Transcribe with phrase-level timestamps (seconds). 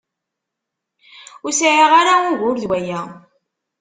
[1.45, 3.01] Ur sɛiɣ ara ugur d waya.